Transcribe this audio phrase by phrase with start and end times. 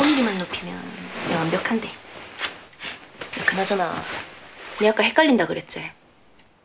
[0.00, 0.74] 오늘이만 높이면
[1.36, 1.88] 완벽한데.
[1.88, 1.92] 야,
[3.44, 3.92] 그나저나
[4.80, 5.90] 내 아까 헷갈린다 그랬지?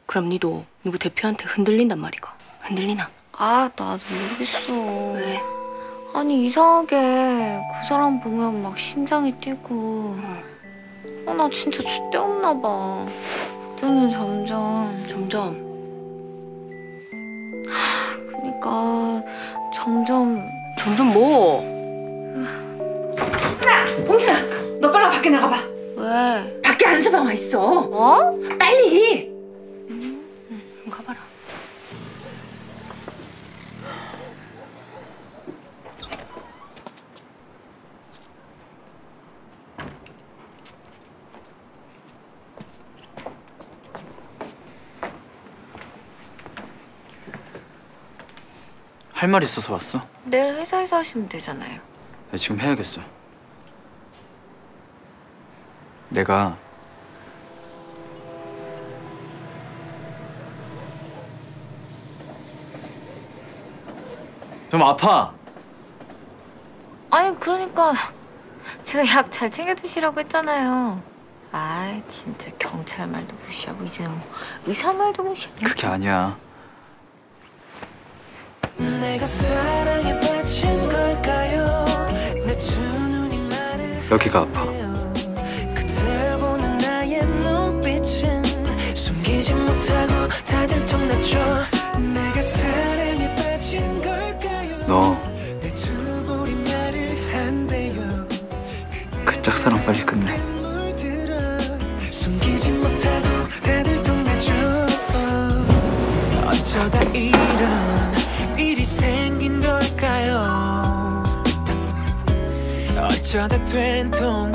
[0.06, 2.34] 그럼 니도 누구 대표한테 흔들린단 말이가.
[2.62, 3.10] 흔들리나?
[3.34, 4.74] 아, 나도 모르겠어.
[5.16, 5.42] 왜?
[6.14, 10.18] 아니, 이상하게 그 사람 보면 막 심장이 뛰고.
[11.26, 13.06] 어, 나 진짜 줏대 없나 봐.
[13.76, 15.66] 그때는 점점, 점점
[18.32, 19.22] 그니까
[19.74, 20.42] 점점
[20.80, 21.75] 점점 뭐?
[25.06, 25.64] 너 빨리 밖에 나가봐.
[25.98, 26.62] 왜?
[26.64, 27.62] 밖에 안 서방 와 있어.
[27.62, 28.40] 어?
[28.58, 29.32] 빨리.
[30.90, 31.20] 가봐라.
[49.14, 50.06] 할 말 있어서 왔어?
[50.26, 51.80] 내일 회사에서 하시면 되잖아요.
[52.32, 53.02] 나 지금 해야겠어.
[56.10, 56.58] 내가
[64.70, 65.34] 좀 아파.
[67.10, 67.94] 아니, 그러니까
[68.84, 71.02] 제가 약 잘 챙겨 드시라고 했잖아요.
[71.52, 74.20] 아, 진짜 경찰 말도 무시하고 이제는 뭐
[74.66, 75.60] 의사 말도 무시하고.
[75.64, 76.38] 그게 아니야.
[84.12, 84.46] 여기가
[99.46, 100.40] 짝사랑 빨리 끝내.
[112.98, 114.52] 어쩌다 된통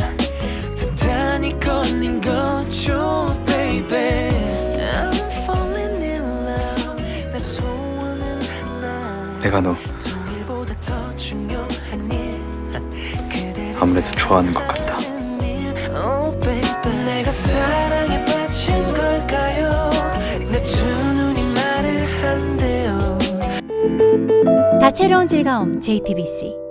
[0.76, 4.30] 단단히 걸린 거죠 baby.
[4.80, 7.02] I'm falling in love.
[7.30, 9.38] 내 소원은 하나.
[9.40, 9.76] 내가 너
[13.80, 14.98] 아무래도 좋아하는 것 같다.
[24.80, 26.69] 다채로운 즐거움 JTBC